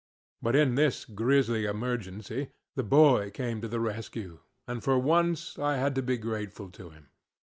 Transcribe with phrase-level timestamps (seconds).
[0.41, 5.77] But in this grisly emergency, the boy came to the rescue, and for once I
[5.77, 7.09] had to be grateful to him.